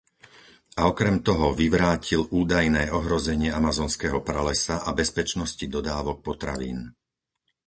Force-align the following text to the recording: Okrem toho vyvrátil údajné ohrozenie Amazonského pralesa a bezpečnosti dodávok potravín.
Okrem 0.89 1.15
toho 1.27 1.47
vyvrátil 1.61 2.21
údajné 2.41 2.83
ohrozenie 2.99 3.49
Amazonského 3.61 4.19
pralesa 4.29 4.75
a 4.87 4.97
bezpečnosti 4.99 5.65
dodávok 5.75 6.17
potravín. 6.27 6.79